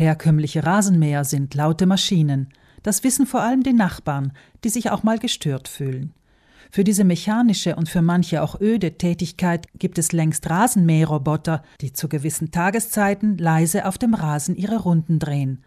Herkömmliche 0.00 0.64
Rasenmäher 0.64 1.24
sind 1.24 1.54
laute 1.54 1.84
Maschinen. 1.84 2.48
Das 2.82 3.04
wissen 3.04 3.26
vor 3.26 3.42
allem 3.42 3.62
die 3.62 3.74
Nachbarn, 3.74 4.32
die 4.64 4.70
sich 4.70 4.90
auch 4.90 5.02
mal 5.02 5.18
gestört 5.18 5.68
fühlen. 5.68 6.14
Für 6.70 6.84
diese 6.84 7.04
mechanische 7.04 7.76
und 7.76 7.90
für 7.90 8.00
manche 8.00 8.42
auch 8.42 8.58
öde 8.58 8.96
Tätigkeit 8.96 9.66
gibt 9.78 9.98
es 9.98 10.12
längst 10.12 10.48
Rasenmäherroboter, 10.48 11.62
die 11.82 11.92
zu 11.92 12.08
gewissen 12.08 12.50
Tageszeiten 12.50 13.36
leise 13.36 13.84
auf 13.84 13.98
dem 13.98 14.14
Rasen 14.14 14.56
ihre 14.56 14.78
Runden 14.78 15.18
drehen. 15.18 15.62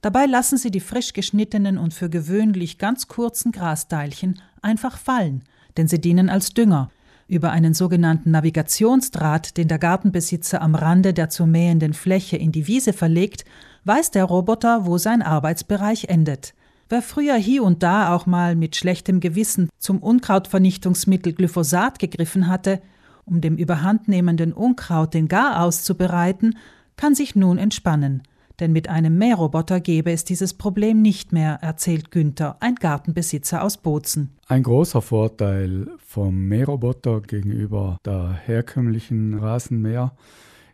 Dabei 0.00 0.26
lassen 0.26 0.58
sie 0.58 0.72
die 0.72 0.80
frisch 0.80 1.12
geschnittenen 1.12 1.78
und 1.78 1.94
für 1.94 2.10
gewöhnlich 2.10 2.78
ganz 2.78 3.06
kurzen 3.06 3.52
Grasteilchen 3.52 4.40
einfach 4.62 4.98
fallen, 4.98 5.44
denn 5.76 5.86
sie 5.86 6.00
dienen 6.00 6.28
als 6.28 6.50
Dünger. 6.50 6.90
Über 7.28 7.50
einen 7.50 7.74
sogenannten 7.74 8.30
Navigationsdraht, 8.30 9.56
den 9.56 9.66
der 9.66 9.78
Gartenbesitzer 9.78 10.62
am 10.62 10.76
Rande 10.76 11.12
der 11.12 11.28
zu 11.28 11.44
mähenden 11.44 11.92
Fläche 11.92 12.36
in 12.36 12.52
die 12.52 12.68
Wiese 12.68 12.92
verlegt, 12.92 13.44
weiß 13.84 14.12
der 14.12 14.24
Roboter, 14.24 14.86
wo 14.86 14.96
sein 14.96 15.22
Arbeitsbereich 15.22 16.04
endet. 16.04 16.54
Wer 16.88 17.02
früher 17.02 17.34
hier 17.34 17.64
und 17.64 17.82
da 17.82 18.14
auch 18.14 18.26
mal 18.26 18.54
mit 18.54 18.76
schlechtem 18.76 19.18
Gewissen 19.18 19.70
zum 19.78 19.98
Unkrautvernichtungsmittel 19.98 21.32
Glyphosat 21.32 21.98
gegriffen 21.98 22.46
hatte, 22.46 22.80
um 23.24 23.40
dem 23.40 23.56
überhandnehmenden 23.56 24.52
Unkraut 24.52 25.12
den 25.12 25.26
Gar 25.26 25.62
auszubereiten, 25.62 26.56
kann 26.96 27.16
sich 27.16 27.34
nun 27.34 27.58
entspannen. 27.58 28.22
Denn 28.58 28.72
mit 28.72 28.88
einem 28.88 29.18
Mähroboter 29.18 29.80
gäbe 29.80 30.12
es 30.12 30.24
dieses 30.24 30.54
Problem 30.54 31.02
nicht 31.02 31.32
mehr, 31.32 31.58
erzählt 31.60 32.10
Günther, 32.10 32.56
ein 32.60 32.76
Gartenbesitzer 32.76 33.62
aus 33.62 33.76
Bozen. 33.76 34.36
Ein 34.46 34.62
großer 34.62 35.02
Vorteil 35.02 35.88
vom 35.98 36.48
Mähroboter 36.48 37.20
gegenüber 37.20 37.98
der 38.04 38.32
herkömmlichen 38.32 39.34
Rasenmäher 39.34 40.12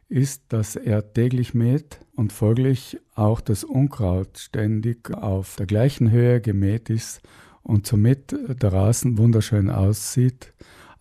ist, 0.09 0.45
dass 0.51 0.77
er 0.77 1.13
täglich 1.13 1.55
mäht 1.55 2.01
und 2.15 2.33
folglich 2.33 2.99
auch 3.15 3.41
das 3.41 3.65
Unkraut 3.65 4.39
ständig 4.39 5.11
auf 5.11 5.57
der 5.57 5.67
gleichen 5.67 6.11
Höhe 6.11 6.41
gemäht 6.41 6.91
ist 6.91 7.23
und 7.63 7.87
somit 7.87 8.35
der 8.63 8.73
Rasen 8.73 9.19
wunderschön 9.19 9.71
aussieht, 9.71 10.53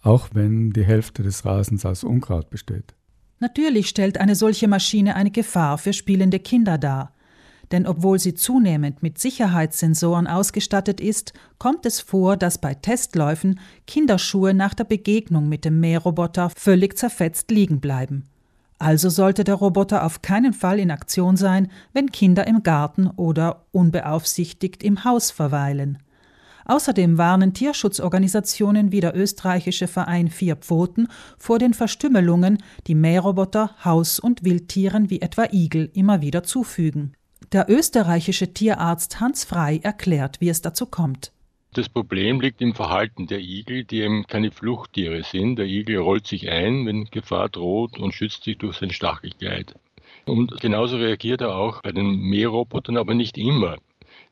auch 0.01 0.29
wenn 0.33 0.71
die 0.71 0.85
Hälfte 0.85 1.23
des 1.23 1.45
Rasens 1.45 1.85
aus 1.85 2.03
Unkraut 2.03 2.49
besteht. 2.49 2.95
Natürlich 3.41 3.89
stellt 3.89 4.19
eine 4.19 4.35
solche 4.35 4.67
Maschine 4.67 5.15
eine 5.15 5.31
Gefahr 5.31 5.79
für 5.79 5.93
spielende 5.93 6.37
Kinder 6.37 6.77
dar. 6.77 7.11
Denn 7.71 7.87
obwohl 7.87 8.19
sie 8.19 8.35
zunehmend 8.35 9.01
mit 9.01 9.17
Sicherheitssensoren 9.17 10.27
ausgestattet 10.27 11.01
ist, 11.01 11.33
kommt 11.57 11.87
es 11.87 12.01
vor, 12.01 12.37
dass 12.37 12.59
bei 12.59 12.75
Testläufen 12.75 13.59
Kinderschuhe 13.87 14.53
nach 14.53 14.75
der 14.75 14.83
Begegnung 14.83 15.49
mit 15.49 15.65
dem 15.65 15.79
Mähroboter 15.79 16.51
völlig 16.55 16.97
zerfetzt 16.99 17.49
liegen 17.49 17.79
bleiben. 17.79 18.25
Also 18.77 19.09
sollte 19.09 19.43
der 19.43 19.55
Roboter 19.55 20.05
auf 20.05 20.21
keinen 20.21 20.53
Fall 20.53 20.79
in 20.79 20.91
Aktion 20.91 21.35
sein, 21.35 21.71
wenn 21.93 22.11
Kinder 22.11 22.45
im 22.45 22.61
Garten 22.61 23.07
oder 23.07 23.65
unbeaufsichtigt 23.71 24.83
im 24.83 25.03
Haus 25.03 25.31
verweilen. 25.31 25.97
Außerdem 26.71 27.17
warnen 27.17 27.53
Tierschutzorganisationen 27.53 28.93
wie 28.93 29.01
der 29.01 29.13
österreichische 29.13 29.89
Verein 29.89 30.29
Vier 30.29 30.55
Pfoten 30.55 31.09
vor 31.37 31.59
den 31.59 31.73
Verstümmelungen, 31.73 32.63
die 32.87 32.95
Mähroboter 32.95 33.75
Haus- 33.83 34.21
und 34.21 34.45
Wildtieren 34.45 35.09
wie 35.09 35.19
etwa 35.19 35.47
Igel 35.51 35.91
immer 35.93 36.21
wieder 36.21 36.43
zufügen. 36.43 37.13
Der 37.51 37.69
österreichische 37.69 38.53
Tierarzt 38.53 39.19
Hans 39.19 39.43
Frei 39.43 39.81
erklärt, 39.83 40.39
wie 40.39 40.47
es 40.47 40.61
dazu 40.61 40.85
kommt. 40.85 41.33
Das 41.73 41.89
Problem 41.89 42.39
liegt 42.39 42.61
im 42.61 42.73
Verhalten 42.73 43.27
der 43.27 43.41
Igel, 43.41 43.83
die 43.83 43.99
eben 43.99 44.25
keine 44.25 44.51
Fluchttiere 44.51 45.23
sind. 45.23 45.57
Der 45.57 45.65
Igel 45.65 45.97
rollt 45.97 46.25
sich 46.25 46.49
ein, 46.49 46.85
wenn 46.85 47.03
Gefahr 47.03 47.49
droht 47.49 47.99
und 47.99 48.13
schützt 48.13 48.45
sich 48.45 48.57
durch 48.57 48.77
sein 48.77 48.91
Stachelkleid. 48.91 49.75
Und 50.25 50.61
genauso 50.61 50.95
reagiert 50.95 51.41
er 51.41 51.53
auch 51.53 51.81
bei 51.81 51.91
den 51.91 52.15
Mährobotern, 52.15 52.95
aber 52.95 53.13
nicht 53.13 53.37
immer. 53.37 53.75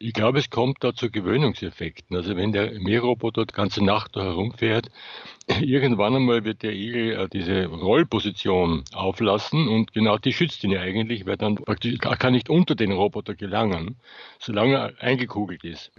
Ich 0.02 0.14
glaube, 0.14 0.40
es 0.40 0.50
kommt 0.50 0.82
da 0.82 0.94
zu 0.94 1.12
Gewöhnungseffekten. 1.12 2.16
Also 2.16 2.38
wenn 2.38 2.54
der 2.54 2.80
Mähroboter 2.80 3.46
die 3.46 3.54
ganze 3.54 3.84
Nacht 3.84 4.16
da 4.16 4.24
herumfährt, 4.24 4.90
irgendwann 5.62 6.16
einmal 6.16 6.44
wird 6.44 6.64
der 6.64 6.74
Igel 6.74 7.12
äh, 7.14 7.28
diese 7.28 7.66
Rollposition 7.66 8.84
auflassen 8.94 9.68
und 9.68 9.94
genau 9.94 10.18
die 10.18 10.34
schützt 10.34 10.64
ihn 10.64 10.72
ja 10.72 10.82
eigentlich, 10.82 11.26
weil 11.26 11.38
dann 11.38 11.56
praktisch 11.56 11.98
er 12.02 12.18
kann 12.18 12.34
nicht 12.34 12.50
unter 12.50 12.76
den 12.76 12.92
Roboter 12.92 13.36
gelangen, 13.36 13.96
solange 14.40 14.76
er 14.76 14.94
eingekugelt 15.00 15.64
ist. 15.64 15.92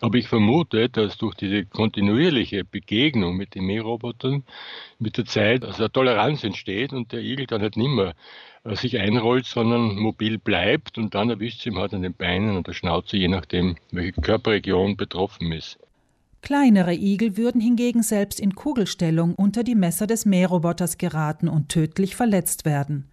Aber 0.00 0.16
ich 0.18 0.28
vermute, 0.28 0.88
dass 0.88 1.16
durch 1.16 1.34
diese 1.34 1.64
kontinuierliche 1.64 2.64
Begegnung 2.64 3.36
mit 3.36 3.54
den 3.54 3.64
Mährobotern 3.64 4.44
mit 4.98 5.16
der 5.16 5.24
Zeit 5.24 5.64
also 5.64 5.84
eine 5.84 5.92
Toleranz 5.92 6.44
entsteht 6.44 6.92
und 6.92 7.12
der 7.12 7.20
Igel 7.20 7.46
dann 7.46 7.62
halt 7.62 7.76
nicht 7.76 7.90
mehr 7.90 8.14
äh, 8.64 8.74
sich 8.74 8.98
einrollt, 8.98 9.46
sondern 9.46 9.96
mobil 9.96 10.38
bleibt 10.38 10.98
und 10.98 11.14
dann 11.14 11.30
erwischt 11.30 11.62
sie 11.62 11.70
ihm 11.70 11.78
halt 11.78 11.94
an 11.94 12.02
den 12.02 12.14
Beinen 12.14 12.56
und 12.56 12.66
der 12.66 12.74
Schnauze, 12.74 13.16
je 13.16 13.28
nachdem, 13.28 13.76
welche 13.90 14.20
Körperregion 14.20 14.96
betroffen 14.96 15.52
ist. 15.52 15.78
Kleinere 16.40 16.94
Igel 16.94 17.36
würden 17.36 17.60
hingegen 17.60 18.02
selbst 18.02 18.40
in 18.40 18.54
Kugelstellung 18.54 19.34
unter 19.34 19.64
die 19.64 19.74
Messer 19.74 20.06
des 20.06 20.24
Mähroboters 20.24 20.98
geraten 20.98 21.48
und 21.48 21.68
tödlich 21.68 22.16
verletzt 22.16 22.64
werden. 22.64 23.08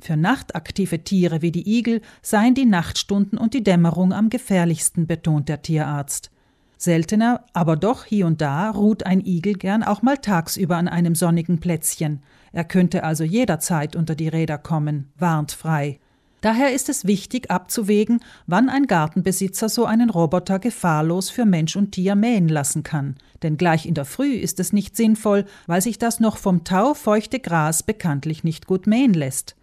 Für 0.00 0.16
nachtaktive 0.16 1.02
Tiere 1.04 1.42
wie 1.42 1.52
die 1.52 1.78
Igel 1.78 2.02
seien 2.20 2.54
die 2.54 2.66
Nachtstunden 2.66 3.38
und 3.38 3.54
die 3.54 3.62
Dämmerung 3.62 4.12
am 4.12 4.28
gefährlichsten, 4.28 5.06
betont 5.06 5.48
der 5.48 5.62
Tierarzt. 5.62 6.30
Seltener, 6.76 7.44
aber 7.54 7.76
doch 7.76 8.04
hier 8.04 8.26
und 8.26 8.42
da 8.42 8.70
ruht 8.70 9.06
ein 9.06 9.24
Igel 9.24 9.54
gern 9.54 9.82
auch 9.82 10.02
mal 10.02 10.18
tagsüber 10.18 10.76
an 10.76 10.88
einem 10.88 11.14
sonnigen 11.14 11.58
Plätzchen. 11.58 12.22
Er 12.52 12.64
könnte 12.64 13.02
also 13.02 13.24
jederzeit 13.24 13.96
unter 13.96 14.14
die 14.14 14.28
Räder 14.28 14.58
kommen, 14.58 15.10
warnt 15.16 15.52
frei. 15.52 15.98
Daher 16.40 16.72
ist 16.72 16.88
es 16.88 17.06
wichtig 17.06 17.50
abzuwägen, 17.50 18.20
wann 18.46 18.68
ein 18.68 18.86
Gartenbesitzer 18.86 19.68
so 19.68 19.86
einen 19.86 20.10
Roboter 20.10 20.58
gefahrlos 20.58 21.30
für 21.30 21.44
Mensch 21.44 21.76
und 21.76 21.92
Tier 21.92 22.14
mähen 22.14 22.48
lassen 22.48 22.82
kann. 22.82 23.16
Denn 23.42 23.56
gleich 23.56 23.86
in 23.86 23.94
der 23.94 24.04
Früh 24.04 24.34
ist 24.34 24.60
es 24.60 24.72
nicht 24.72 24.96
sinnvoll, 24.96 25.44
weil 25.66 25.80
sich 25.80 25.98
das 25.98 26.20
noch 26.20 26.36
vom 26.36 26.64
Tau 26.64 26.94
feuchte 26.94 27.40
Gras 27.40 27.82
bekanntlich 27.82 28.44
nicht 28.44 28.66
gut 28.66 28.86
mähen 28.86 29.14
lässt. 29.14 29.56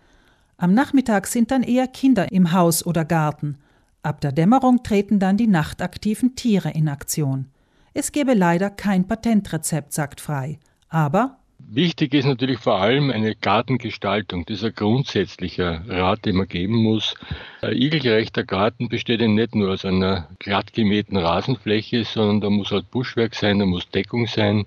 Am 0.58 0.74
Nachmittag 0.74 1.28
sind 1.28 1.52
dann 1.52 1.64
eher 1.64 1.88
Kinder 1.88 2.32
im 2.32 2.52
Haus 2.52 2.86
oder 2.86 3.06
Garten. 3.06 3.58
Ab 4.02 4.22
der 4.22 4.32
Dämmerung 4.32 4.84
treten 4.84 5.20
dann 5.20 5.38
die 5.38 5.48
nachtaktiven 5.48 6.36
Tiere 6.36 6.72
in 6.72 6.90
Aktion. 6.90 7.48
Es 7.94 8.12
gäbe 8.12 8.34
leider 8.34 8.70
kein 8.70 9.08
Patentrezept, 9.08 9.94
sagt 9.94 10.20
Frei. 10.20 10.60
Aber 10.90 11.38
Wichtig 11.70 12.14
ist 12.14 12.26
natürlich 12.26 12.60
vor 12.60 12.80
allem 12.80 13.10
eine 13.10 13.36
Gartengestaltung. 13.36 14.46
Das 14.46 14.58
ist 14.58 14.64
ein 14.64 14.76
grundsätzlicher 14.76 15.82
Rat, 15.88 16.26
den 16.26 16.36
man 16.36 16.48
geben 16.48 16.76
muss. 16.76 17.16
Ein 17.62 17.76
igelgerechter 17.76 18.44
Garten 18.44 18.90
besteht 18.90 19.22
ja 19.22 19.28
nicht 19.28 19.56
nur 19.56 19.72
aus 19.72 19.86
einer 19.86 20.28
glatt 20.40 20.74
gemähten 20.74 21.18
Rasenfläche, 21.18 22.04
sondern 22.04 22.42
da 22.42 22.50
muss 22.50 22.72
halt 22.72 22.92
Buschwerk 22.92 23.34
sein, 23.34 23.60
da 23.60 23.66
muss 23.66 23.90
Deckung 23.90 24.28
sein, 24.28 24.66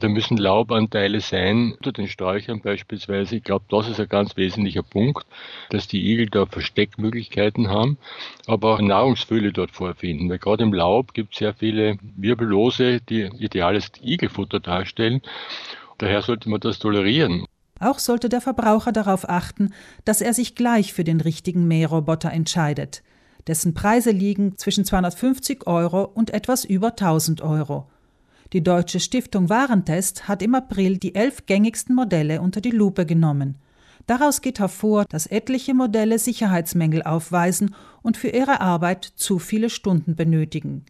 da 0.00 0.08
müssen 0.08 0.36
Laubanteile 0.36 1.20
sein, 1.20 1.74
unter 1.74 1.92
den 1.92 2.08
Sträuchern 2.08 2.60
beispielsweise. 2.60 3.36
Ich 3.36 3.44
glaube, 3.44 3.66
das 3.68 3.88
ist 3.88 4.00
ein 4.00 4.08
ganz 4.08 4.36
wesentlicher 4.36 4.82
Punkt, 4.82 5.26
dass 5.70 5.86
die 5.86 6.12
Igel 6.12 6.26
da 6.26 6.46
Versteckmöglichkeiten 6.46 7.68
haben, 7.68 7.98
aber 8.46 8.74
auch 8.74 8.80
Nahrungsfülle 8.80 9.52
dort 9.52 9.70
vorfinden. 9.70 10.28
Weil 10.28 10.38
gerade 10.38 10.64
im 10.64 10.72
Laub 10.72 11.14
gibt 11.14 11.34
es 11.34 11.38
sehr 11.38 11.54
viele 11.54 11.98
Wirbellose, 12.16 13.00
die 13.00 13.30
ideales 13.38 13.92
Igelfutter 14.02 14.58
darstellen. 14.58 15.22
Daher 15.98 16.22
sollte 16.22 16.48
man 16.48 16.60
das 16.60 16.78
tolerieren. 16.78 17.44
Auch 17.80 17.98
sollte 17.98 18.28
der 18.28 18.40
Verbraucher 18.40 18.92
darauf 18.92 19.28
achten, 19.28 19.72
dass 20.04 20.20
er 20.20 20.34
sich 20.34 20.54
gleich 20.54 20.92
für 20.92 21.04
den 21.04 21.20
richtigen 21.20 21.66
Mähroboter 21.66 22.30
entscheidet. 22.30 23.02
Dessen 23.48 23.74
Preise 23.74 24.12
liegen 24.12 24.56
zwischen 24.56 24.84
250 24.84 25.66
Euro 25.66 26.04
und 26.04 26.30
etwas 26.30 26.64
über 26.64 26.90
1000 26.90 27.42
Euro. 27.42 27.88
Die 28.52 28.62
Deutsche 28.62 29.00
Stiftung 29.00 29.48
Warentest 29.48 30.28
hat 30.28 30.42
im 30.42 30.54
April 30.54 30.98
die 30.98 31.14
elf 31.14 31.46
gängigsten 31.46 31.94
Modelle 31.94 32.40
unter 32.40 32.60
die 32.60 32.70
Lupe 32.70 33.06
genommen. 33.06 33.58
Daraus 34.06 34.42
geht 34.42 34.58
hervor, 34.58 35.06
dass 35.08 35.26
etliche 35.26 35.74
Modelle 35.74 36.18
Sicherheitsmängel 36.18 37.02
aufweisen 37.02 37.74
und 38.02 38.16
für 38.16 38.28
ihre 38.28 38.60
Arbeit 38.60 39.04
zu 39.04 39.38
viele 39.38 39.70
Stunden 39.70 40.16
benötigen. 40.16 40.84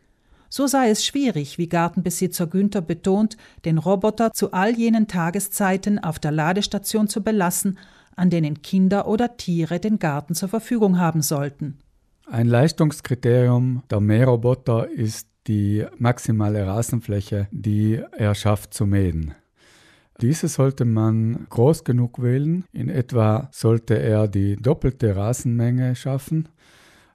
So 0.54 0.66
sei 0.66 0.90
es 0.90 1.02
schwierig, 1.02 1.56
wie 1.56 1.66
Gartenbesitzer 1.66 2.46
Günther 2.46 2.82
betont, 2.82 3.38
den 3.64 3.78
Roboter 3.78 4.34
zu 4.34 4.52
all 4.52 4.76
jenen 4.76 5.08
Tageszeiten 5.08 5.98
auf 5.98 6.18
der 6.18 6.30
Ladestation 6.30 7.08
zu 7.08 7.22
belassen, 7.22 7.78
an 8.16 8.28
denen 8.28 8.60
Kinder 8.60 9.08
oder 9.08 9.38
Tiere 9.38 9.80
den 9.80 9.98
Garten 9.98 10.34
zur 10.34 10.50
Verfügung 10.50 10.98
haben 10.98 11.22
sollten. 11.22 11.78
Ein 12.26 12.48
Leistungskriterium 12.48 13.82
der 13.90 14.00
Mähroboter 14.00 14.90
ist 14.90 15.26
die 15.46 15.86
maximale 15.96 16.66
Rasenfläche, 16.66 17.48
die 17.50 18.02
er 18.14 18.34
schafft 18.34 18.74
zu 18.74 18.84
mähen. 18.84 19.34
Diese 20.20 20.48
sollte 20.48 20.84
man 20.84 21.46
groß 21.48 21.82
genug 21.82 22.20
wählen. 22.20 22.64
In 22.74 22.90
etwa 22.90 23.48
sollte 23.52 23.98
er 23.98 24.28
die 24.28 24.56
doppelte 24.56 25.16
Rasenmenge 25.16 25.96
schaffen, 25.96 26.50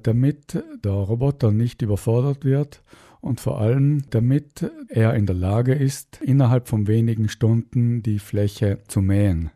damit 0.01 0.57
der 0.83 0.91
Roboter 0.91 1.51
nicht 1.51 1.83
überfordert 1.83 2.43
wird 2.43 2.81
und 3.21 3.39
vor 3.39 3.59
allem 3.59 4.03
damit 4.09 4.69
er 4.89 5.13
in 5.15 5.25
der 5.25 5.35
Lage 5.35 5.73
ist, 5.73 6.21
innerhalb 6.21 6.67
von 6.67 6.87
wenigen 6.87 7.29
Stunden 7.29 8.03
die 8.03 8.19
Fläche 8.19 8.79
zu 8.87 9.01
mähen. 9.01 9.51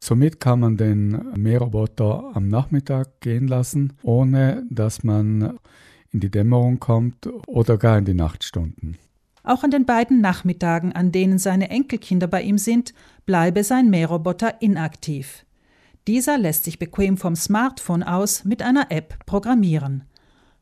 Somit 0.00 0.40
kann 0.40 0.60
man 0.60 0.76
den 0.76 1.10
Mähroboter 1.36 2.30
am 2.34 2.48
Nachmittag 2.48 3.20
gehen 3.20 3.48
lassen, 3.48 3.94
ohne 4.02 4.64
dass 4.70 5.02
man 5.02 5.58
in 6.12 6.20
die 6.20 6.30
Dämmerung 6.30 6.78
kommt 6.78 7.28
oder 7.46 7.76
gar 7.78 7.98
in 7.98 8.04
die 8.04 8.14
Nachtstunden. 8.14 8.96
Auch 9.42 9.64
an 9.64 9.70
den 9.70 9.86
beiden 9.86 10.20
Nachmittagen, 10.20 10.92
an 10.92 11.10
denen 11.10 11.38
seine 11.38 11.70
Enkelkinder 11.70 12.26
bei 12.26 12.42
ihm 12.42 12.58
sind, 12.58 12.92
bleibe 13.26 13.64
sein 13.64 13.90
Mähroboter 13.90 14.60
inaktiv. 14.60 15.44
Dieser 16.06 16.38
lässt 16.38 16.64
sich 16.64 16.78
bequem 16.78 17.16
vom 17.16 17.34
Smartphone 17.34 18.02
aus 18.02 18.44
mit 18.44 18.62
einer 18.62 18.90
App 18.90 19.26
programmieren. 19.26 20.04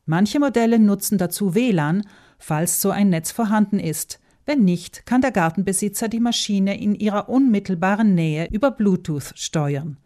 Manche 0.09 0.39
Modelle 0.39 0.79
nutzen 0.79 1.17
dazu 1.17 1.53
WLAN, 1.53 2.07
falls 2.39 2.81
so 2.81 2.91
ein 2.91 3.09
Netz 3.09 3.31
vorhanden 3.31 3.77
ist. 3.77 4.21
Wenn 4.45 4.63
nicht, 4.63 5.05
kann 5.05 5.19
der 5.19 5.33
Gartenbesitzer 5.33 6.07
die 6.07 6.21
Maschine 6.21 6.79
in 6.79 6.95
ihrer 6.95 7.27
unmittelbaren 7.27 8.15
Nähe 8.15 8.47
über 8.49 8.71
Bluetooth 8.71 9.33
steuern. 9.35 9.97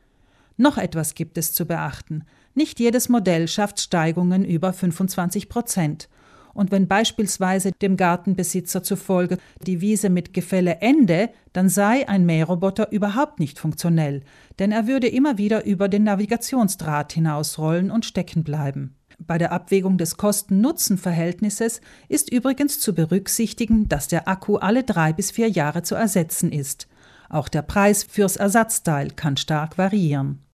Noch 0.58 0.80
etwas 0.80 1.14
gibt 1.14 1.38
es 1.38 1.54
zu 1.54 1.68
beachten. 1.68 2.24
Nicht 2.56 2.80
jedes 2.80 3.10
Modell 3.10 3.48
schafft 3.48 3.80
Steigungen 3.80 4.44
über 4.44 4.74
25 4.74 5.50
Prozent. 5.50 6.10
Und 6.56 6.72
wenn 6.72 6.88
beispielsweise 6.88 7.72
dem 7.72 7.96
Gartenbesitzer 7.96 8.82
zufolge 8.82 9.38
die 9.68 9.82
Wiese 9.82 10.10
mit 10.10 10.34
Gefälle 10.34 10.78
ende, 10.82 11.30
dann 11.54 11.70
sei 11.70 12.10
ein 12.10 12.26
Mähroboter 12.26 12.92
überhaupt 12.92 13.40
nicht 13.40 13.60
funktionell, 13.60 14.24
denn 14.58 14.72
er 14.72 14.88
würde 14.88 15.08
immer 15.08 15.38
wieder 15.38 15.64
über 15.64 15.88
den 15.88 16.04
Navigationsdraht 16.06 17.14
hinausrollen 17.14 17.92
und 17.92 18.06
stecken 18.06 18.44
bleiben. 18.44 18.96
Bei 19.28 19.38
der 19.38 19.52
Abwägung 19.52 20.00
des 20.00 20.18
Kosten-Nutzen-Verhältnisses 20.18 21.82
ist 22.08 22.32
übrigens 22.32 22.80
zu 22.80 22.96
berücksichtigen, 22.96 23.88
dass 23.88 24.08
der 24.08 24.28
Akku 24.28 24.56
alle 24.56 24.84
drei 24.84 25.14
bis 25.14 25.30
vier 25.30 25.48
Jahre 25.48 25.84
zu 25.84 25.94
ersetzen 25.94 26.52
ist. 26.52 26.88
Auch 27.30 27.48
der 27.48 27.62
Preis 27.62 28.04
fürs 28.04 28.36
Ersatzteil 28.36 29.12
kann 29.12 29.38
stark 29.38 29.78
variieren. 29.78 30.40